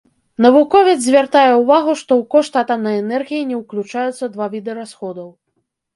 [0.43, 5.29] Навуковец звяртае ўвагу, што ў кошт атамнай энергіі не ўключаюцца два віды расходаў.